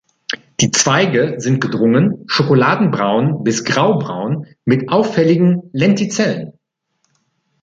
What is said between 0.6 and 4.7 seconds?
Die Zweige sind gedrungen, schokoladenbraun bis graubraun,